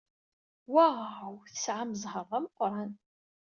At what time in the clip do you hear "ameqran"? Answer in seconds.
2.37-2.91